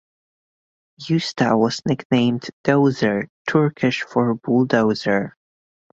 [1.15, 5.37] Usta was nicknamed "Dozer" (Turkish for bulldozer).